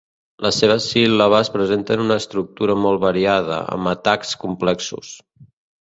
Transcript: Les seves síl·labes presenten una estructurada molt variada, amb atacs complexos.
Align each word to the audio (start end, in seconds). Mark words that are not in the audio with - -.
Les 0.45 0.55
seves 0.61 0.87
síl·labes 0.93 1.51
presenten 1.59 2.03
una 2.07 2.17
estructurada 2.23 2.79
molt 2.87 3.05
variada, 3.07 3.61
amb 3.79 3.95
atacs 3.97 4.37
complexos. 4.47 5.17